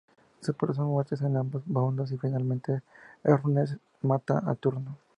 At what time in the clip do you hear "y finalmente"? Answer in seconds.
2.11-2.81